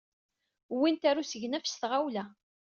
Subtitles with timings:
[0.73, 2.25] Wwin-t ɣer usegnaf s tɣawla.